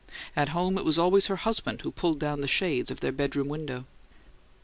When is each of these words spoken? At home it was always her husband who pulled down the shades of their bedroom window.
At 0.35 0.49
home 0.49 0.79
it 0.79 0.83
was 0.83 0.97
always 0.97 1.27
her 1.27 1.35
husband 1.35 1.81
who 1.81 1.91
pulled 1.91 2.17
down 2.19 2.41
the 2.41 2.47
shades 2.47 2.89
of 2.89 3.01
their 3.01 3.11
bedroom 3.11 3.47
window. 3.49 3.85